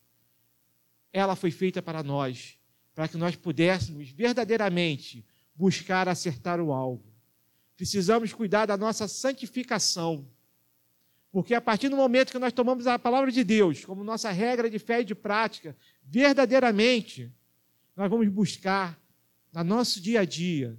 [1.12, 2.56] Ela foi feita para nós,
[2.94, 7.12] para que nós pudéssemos verdadeiramente buscar acertar o alvo.
[7.76, 10.28] Precisamos cuidar da nossa santificação.
[11.32, 14.68] Porque a partir do momento que nós tomamos a palavra de Deus como nossa regra
[14.68, 17.30] de fé e de prática, verdadeiramente,
[17.96, 18.98] nós vamos buscar,
[19.52, 20.76] no nosso dia a dia,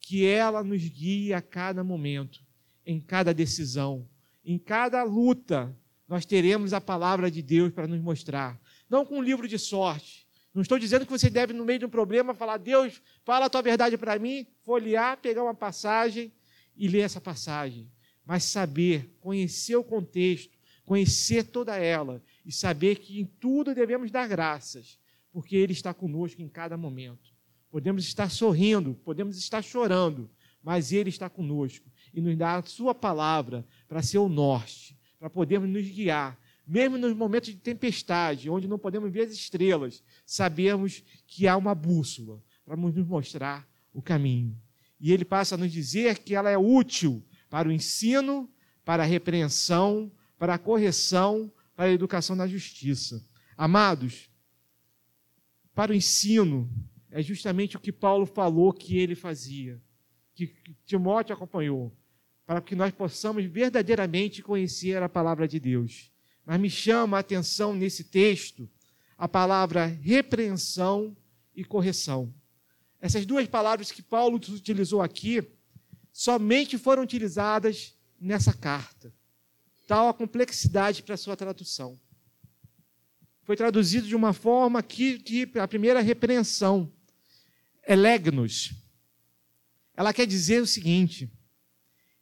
[0.00, 2.40] que ela nos guie a cada momento,
[2.84, 4.08] em cada decisão,
[4.44, 5.74] em cada luta,
[6.08, 8.60] nós teremos a palavra de Deus para nos mostrar.
[8.88, 10.26] Não com um livro de sorte.
[10.52, 13.50] Não estou dizendo que você deve, no meio de um problema, falar, Deus, fala a
[13.50, 16.30] tua verdade para mim, folhear, pegar uma passagem
[16.76, 17.90] e ler essa passagem.
[18.24, 24.28] Mas saber, conhecer o contexto, conhecer toda ela e saber que em tudo devemos dar
[24.28, 24.98] graças,
[25.32, 27.32] porque Ele está conosco em cada momento.
[27.70, 30.30] Podemos estar sorrindo, podemos estar chorando,
[30.62, 35.30] mas Ele está conosco e nos dá a Sua palavra para ser o norte, para
[35.30, 36.38] podermos nos guiar.
[36.66, 41.74] Mesmo nos momentos de tempestade, onde não podemos ver as estrelas, sabemos que há uma
[41.74, 44.56] bússola para nos mostrar o caminho.
[45.00, 48.50] E ele passa a nos dizer que ela é útil para o ensino,
[48.82, 53.22] para a repreensão, para a correção, para a educação na justiça.
[53.58, 54.30] Amados,
[55.74, 56.72] para o ensino,
[57.10, 59.78] é justamente o que Paulo falou que ele fazia,
[60.34, 60.46] que
[60.86, 61.94] Timóteo acompanhou,
[62.46, 66.10] para que nós possamos verdadeiramente conhecer a palavra de Deus.
[66.46, 68.66] Mas me chama a atenção nesse texto
[69.18, 71.14] a palavra repreensão
[71.54, 72.32] e correção.
[72.98, 75.46] Essas duas palavras que Paulo utilizou aqui
[76.12, 79.12] somente foram utilizadas nessa carta.
[79.86, 81.98] Tal a complexidade para sua tradução.
[83.42, 86.92] Foi traduzido de uma forma que, que a primeira repreensão
[87.86, 88.72] elegnos.
[89.96, 91.30] Ela quer dizer o seguinte: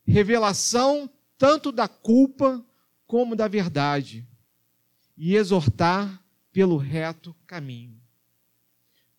[0.03, 2.63] revelação tanto da culpa
[3.07, 4.27] como da verdade,
[5.17, 8.01] e exortar pelo reto caminho.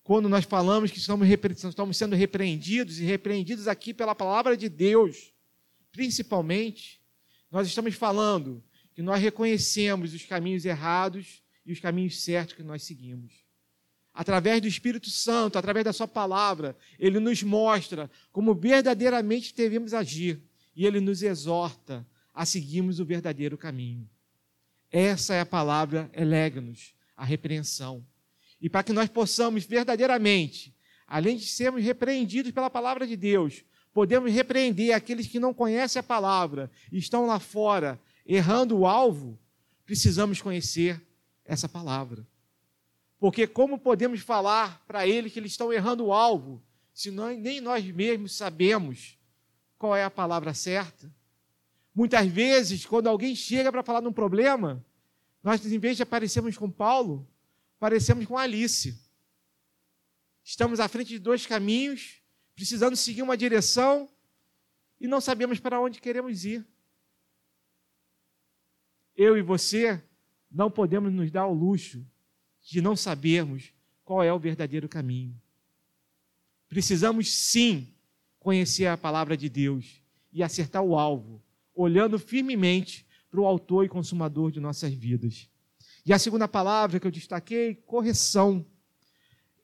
[0.03, 1.27] Quando nós falamos que estamos,
[1.63, 5.33] estamos sendo repreendidos e repreendidos aqui pela palavra de Deus,
[5.91, 7.01] principalmente,
[7.49, 8.61] nós estamos falando
[8.93, 13.31] que nós reconhecemos os caminhos errados e os caminhos certos que nós seguimos.
[14.13, 20.41] Através do Espírito Santo, através da Sua palavra, Ele nos mostra como verdadeiramente devemos agir
[20.75, 24.07] e Ele nos exorta a seguirmos o verdadeiro caminho.
[24.91, 28.05] Essa é a palavra elegnos, a repreensão.
[28.63, 30.73] E para que nós possamos verdadeiramente,
[31.05, 36.03] além de sermos repreendidos pela palavra de Deus, podemos repreender aqueles que não conhecem a
[36.03, 39.37] palavra e estão lá fora errando o alvo,
[39.85, 41.05] precisamos conhecer
[41.43, 42.25] essa palavra.
[43.19, 47.59] Porque como podemos falar para eles que eles estão errando o alvo, se nós, nem
[47.59, 49.17] nós mesmos sabemos
[49.77, 51.13] qual é a palavra certa?
[51.93, 54.81] Muitas vezes, quando alguém chega para falar de um problema,
[55.43, 57.27] nós, em vez de aparecermos com Paulo,
[57.83, 58.97] parecemos com Alice.
[60.41, 62.21] Estamos à frente de dois caminhos,
[62.55, 64.09] precisando seguir uma direção
[65.01, 66.65] e não sabemos para onde queremos ir.
[69.13, 70.01] Eu e você
[70.49, 72.07] não podemos nos dar o luxo
[72.61, 73.73] de não sabermos
[74.05, 75.37] qual é o verdadeiro caminho.
[76.69, 77.93] Precisamos sim
[78.39, 81.43] conhecer a palavra de Deus e acertar o alvo,
[81.75, 85.49] olhando firmemente para o autor e consumador de nossas vidas.
[86.05, 88.65] E a segunda palavra que eu destaquei, correção,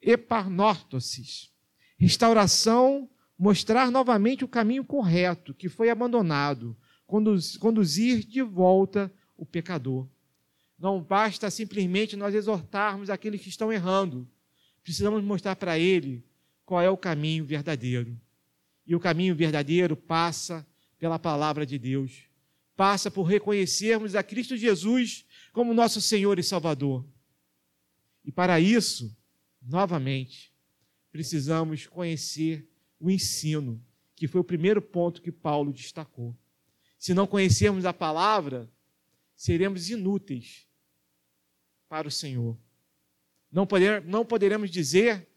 [0.00, 1.50] eparnortosis,
[1.98, 6.76] restauração, mostrar novamente o caminho correto que foi abandonado,
[7.06, 10.06] conduzir de volta o pecador.
[10.78, 14.26] Não basta simplesmente nós exortarmos aqueles que estão errando.
[14.82, 16.24] Precisamos mostrar para ele
[16.64, 18.18] qual é o caminho verdadeiro.
[18.86, 20.66] E o caminho verdadeiro passa
[20.98, 22.22] pela palavra de Deus.
[22.76, 27.06] Passa por reconhecermos a Cristo Jesus como nosso Senhor e Salvador.
[28.24, 29.16] E para isso,
[29.60, 30.54] novamente,
[31.10, 33.84] precisamos conhecer o ensino,
[34.14, 36.36] que foi o primeiro ponto que Paulo destacou.
[36.98, 38.70] Se não conhecermos a palavra,
[39.34, 40.68] seremos inúteis
[41.88, 42.58] para o Senhor.
[43.50, 45.28] Não, poder, não poderemos dizer: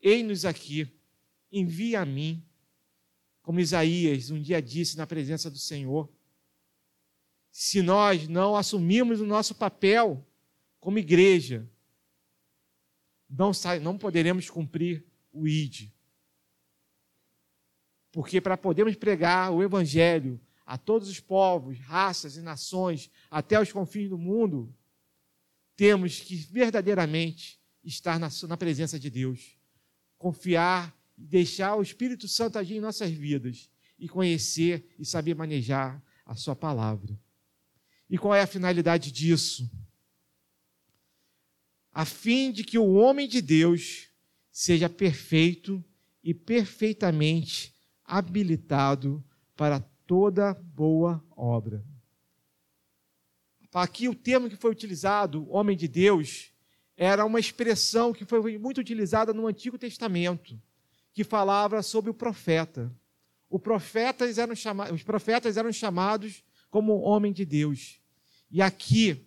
[0.00, 0.90] Ei-nos aqui,
[1.52, 2.42] envia a mim,
[3.42, 6.10] como Isaías um dia disse na presença do Senhor
[7.60, 10.24] se nós não assumirmos o nosso papel
[10.78, 11.68] como igreja,
[13.28, 13.50] não,
[13.82, 15.90] não poderemos cumprir o ID.
[18.12, 23.72] Porque para podermos pregar o Evangelho a todos os povos, raças e nações, até os
[23.72, 24.72] confins do mundo,
[25.74, 29.58] temos que verdadeiramente estar na, na presença de Deus,
[30.16, 36.00] confiar e deixar o Espírito Santo agir em nossas vidas e conhecer e saber manejar
[36.24, 37.18] a Sua palavra.
[38.08, 39.70] E qual é a finalidade disso?
[41.92, 44.08] A fim de que o homem de Deus
[44.50, 45.84] seja perfeito
[46.22, 49.22] e perfeitamente habilitado
[49.56, 51.84] para toda boa obra.
[53.72, 56.52] Aqui o termo que foi utilizado, homem de Deus,
[56.96, 60.60] era uma expressão que foi muito utilizada no Antigo Testamento,
[61.12, 62.92] que falava sobre o profeta.
[63.62, 64.36] Profetas
[64.92, 67.97] os profetas eram chamados como homem de Deus.
[68.50, 69.26] E aqui,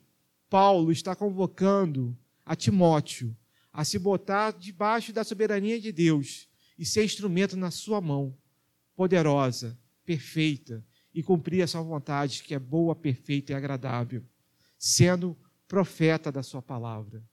[0.49, 3.35] Paulo está convocando a Timóteo
[3.71, 8.35] a se botar debaixo da soberania de Deus e ser instrumento na sua mão,
[8.95, 14.23] poderosa, perfeita, e cumprir a sua vontade, que é boa, perfeita e agradável,
[14.77, 17.23] sendo profeta da sua palavra,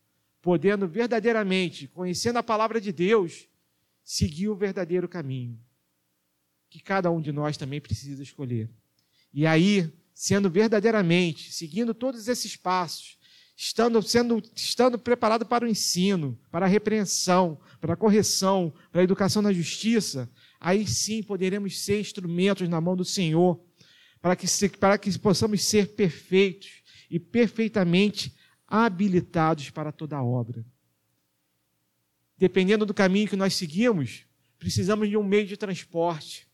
[0.42, 3.48] podendo verdadeiramente, conhecendo a palavra de Deus,
[4.04, 5.58] seguir o verdadeiro caminho,
[6.68, 8.68] que cada um de nós também precisa escolher.
[9.32, 13.16] E aí, sendo verdadeiramente, seguindo todos esses passos,
[13.56, 19.04] estando, sendo, estando preparado para o ensino, para a repreensão, para a correção, para a
[19.04, 23.64] educação na justiça, aí sim poderemos ser instrumentos na mão do Senhor,
[24.20, 28.34] para que, para que possamos ser perfeitos e perfeitamente
[28.66, 30.66] habilitados para toda a obra.
[32.36, 34.24] Dependendo do caminho que nós seguimos,
[34.58, 36.48] precisamos de um meio de transporte.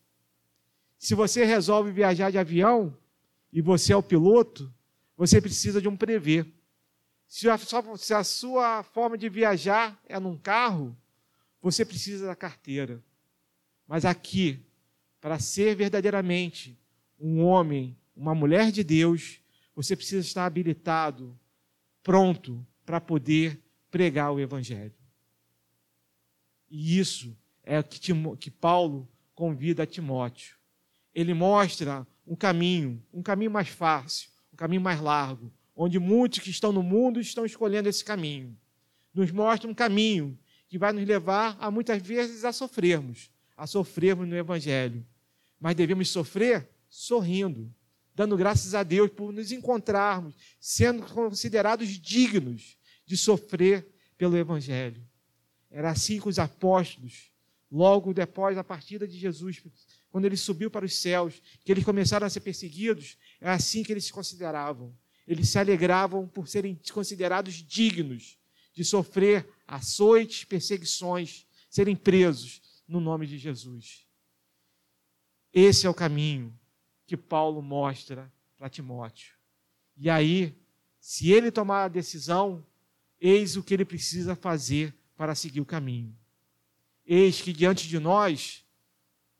[0.99, 2.95] Se você resolve viajar de avião,
[3.55, 4.69] e você é o piloto,
[5.15, 6.45] você precisa de um prevê.
[7.25, 10.93] Se a, sua, se a sua forma de viajar é num carro,
[11.61, 13.01] você precisa da carteira.
[13.87, 14.59] Mas aqui,
[15.21, 16.77] para ser verdadeiramente
[17.17, 19.39] um homem, uma mulher de Deus,
[19.73, 21.39] você precisa estar habilitado,
[22.03, 23.57] pronto para poder
[23.89, 24.93] pregar o Evangelho.
[26.69, 27.33] E isso
[27.63, 30.57] é o que, que Paulo convida a Timóteo.
[31.13, 36.49] ele mostra um caminho, um caminho mais fácil, um caminho mais largo, onde muitos que
[36.49, 38.57] estão no mundo estão escolhendo esse caminho.
[39.13, 44.27] Nos mostra um caminho que vai nos levar a muitas vezes a sofrermos, a sofrermos
[44.27, 45.05] no Evangelho.
[45.59, 47.73] Mas devemos sofrer sorrindo,
[48.13, 55.01] dando graças a Deus por nos encontrarmos, sendo considerados dignos de sofrer pelo Evangelho.
[55.69, 57.31] Era assim com os apóstolos,
[57.69, 59.61] logo depois da partida de Jesus,
[60.15, 63.91] quando ele subiu para os céus, que eles começaram a ser perseguidos, é assim que
[63.91, 64.97] eles se consideravam.
[65.27, 68.39] Eles se alegravam por serem considerados dignos
[68.71, 74.07] de sofrer açoites, perseguições, serem presos no nome de Jesus.
[75.51, 76.57] Esse é o caminho
[77.05, 79.35] que Paulo mostra para Timóteo.
[79.97, 80.57] E aí,
[80.97, 82.65] se ele tomar a decisão,
[83.19, 86.17] eis o que ele precisa fazer para seguir o caminho.
[87.05, 88.63] Eis que diante de nós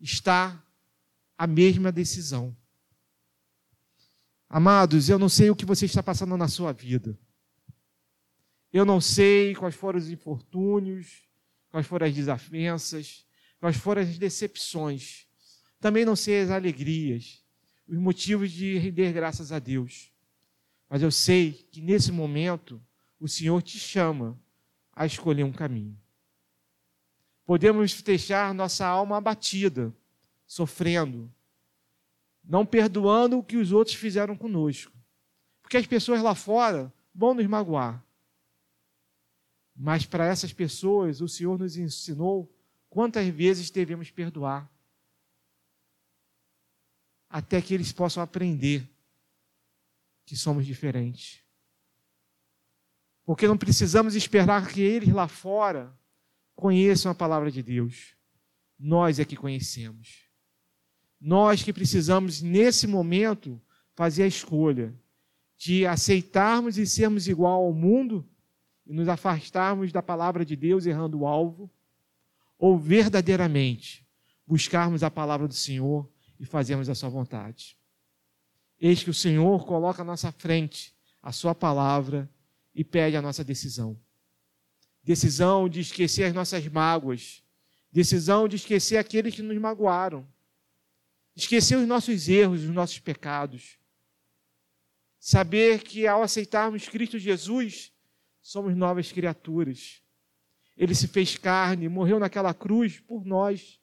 [0.02, 0.62] está
[1.38, 2.56] a mesma decisão.
[4.50, 7.18] Amados, eu não sei o que você está passando na sua vida.
[8.72, 11.24] Eu não sei quais foram os infortúnios,
[11.70, 13.26] quais foram as desavenças,
[13.60, 15.28] quais foram as decepções.
[15.80, 17.44] Também não sei as alegrias,
[17.88, 20.12] os motivos de render graças a Deus.
[20.90, 22.82] Mas eu sei que nesse momento
[23.20, 24.40] o Senhor te chama
[24.94, 25.98] a escolher um caminho.
[27.46, 29.94] Podemos deixar nossa alma abatida
[30.46, 31.32] sofrendo,
[32.44, 34.92] não perdoando o que os outros fizeram conosco.
[35.62, 38.04] Porque as pessoas lá fora vão nos magoar.
[39.76, 42.50] Mas para essas pessoas, o Senhor nos ensinou
[42.90, 44.72] quantas vezes devemos perdoar.
[47.30, 48.88] Até que eles possam aprender
[50.26, 51.44] que somos diferentes.
[53.26, 55.98] Porque não precisamos esperar que eles lá fora
[56.56, 58.16] conheçam a palavra de Deus.
[58.78, 60.25] Nós é que conhecemos.
[61.20, 63.62] Nós que precisamos, nesse momento,
[63.94, 64.94] fazer a escolha
[65.58, 68.28] de aceitarmos e sermos igual ao mundo
[68.86, 71.70] e nos afastarmos da palavra de Deus errando o alvo,
[72.58, 74.06] ou verdadeiramente
[74.46, 76.10] buscarmos a palavra do Senhor
[76.40, 77.78] e fazermos a sua vontade.
[78.80, 82.30] Eis que o Senhor coloca à nossa frente a sua palavra
[82.74, 84.00] e pede a nossa decisão.
[85.04, 87.44] Decisão de esquecer as nossas mágoas,
[87.92, 90.28] decisão de esquecer aqueles que nos magoaram,
[91.36, 93.78] esquecer os nossos erros, os nossos pecados.
[95.20, 97.92] Saber que ao aceitarmos Cristo Jesus,
[98.42, 100.02] somos novas criaturas.
[100.78, 103.80] Ele se fez carne, morreu naquela cruz por nós,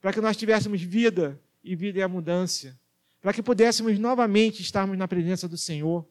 [0.00, 2.78] para que nós tivéssemos vida e vida em abundância,
[3.20, 6.06] para que pudéssemos novamente estarmos na presença do Senhor.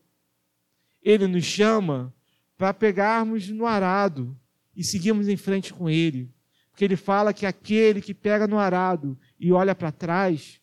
[1.02, 2.14] Ele nos chama
[2.58, 4.38] para pegarmos no arado
[4.76, 6.34] e seguirmos em frente com Ele.
[6.72, 10.60] Porque Ele fala que aquele que pega no arado e olha para trás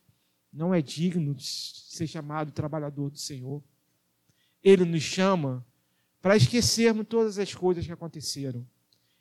[0.53, 3.63] não é digno de ser chamado trabalhador do Senhor.
[4.63, 5.65] Ele nos chama
[6.21, 8.67] para esquecermos todas as coisas que aconteceram.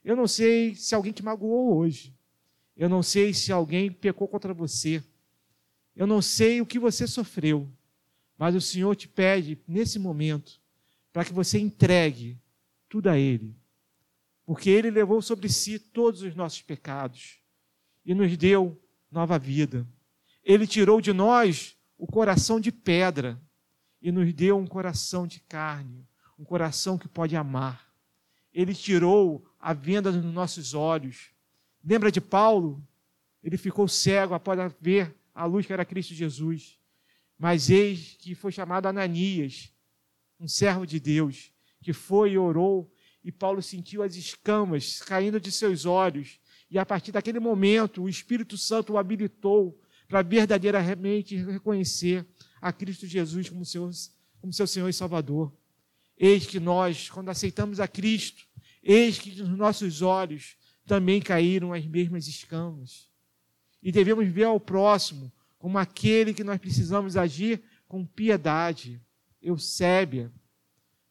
[0.03, 2.13] Eu não sei se alguém te magoou hoje.
[2.75, 5.03] Eu não sei se alguém pecou contra você.
[5.95, 7.69] Eu não sei o que você sofreu.
[8.37, 10.59] Mas o Senhor te pede, nesse momento,
[11.13, 12.39] para que você entregue
[12.89, 13.55] tudo a Ele.
[14.45, 17.39] Porque Ele levou sobre si todos os nossos pecados
[18.05, 18.79] e nos deu
[19.11, 19.87] nova vida.
[20.43, 23.41] Ele tirou de nós o coração de pedra
[24.01, 27.91] e nos deu um coração de carne, um coração que pode amar.
[28.53, 31.31] Ele tirou a venda dos nossos olhos.
[31.83, 32.85] Lembra de Paulo?
[33.43, 36.77] Ele ficou cego após ver a luz que era Cristo Jesus.
[37.37, 39.71] Mas eis que foi chamado Ananias,
[40.39, 42.91] um servo de Deus, que foi e orou,
[43.23, 46.39] e Paulo sentiu as escamas caindo de seus olhos,
[46.69, 49.80] e a partir daquele momento o Espírito Santo o habilitou
[50.11, 52.27] para verdadeiramente reconhecer
[52.61, 53.89] a Cristo Jesus como seu,
[54.41, 55.55] como seu Senhor e Salvador.
[56.17, 58.45] Eis que nós, quando aceitamos a Cristo,
[58.83, 63.09] eis que nos nossos olhos também caíram as mesmas escamas.
[63.81, 69.01] E devemos ver ao próximo como aquele que nós precisamos agir com piedade,
[69.41, 70.29] eusébia,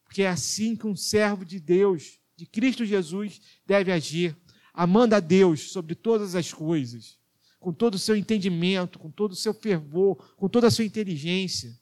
[0.05, 4.37] porque é assim que um servo de Deus, de Cristo Jesus, deve agir,
[4.75, 7.19] amando a Deus sobre todas as coisas
[7.61, 11.79] com todo o seu entendimento, com todo o seu fervor, com toda a sua inteligência,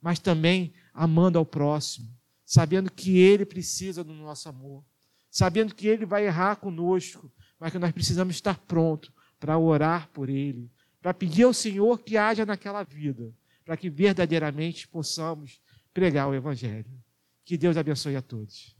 [0.00, 2.08] mas também amando ao próximo,
[2.44, 4.84] sabendo que ele precisa do nosso amor,
[5.30, 9.10] sabendo que ele vai errar conosco, mas que nós precisamos estar prontos
[9.40, 10.70] para orar por ele,
[11.00, 13.32] para pedir ao Senhor que haja naquela vida,
[13.64, 15.60] para que verdadeiramente possamos
[15.94, 16.90] pregar o Evangelho.
[17.44, 18.76] Que Deus abençoe a todos.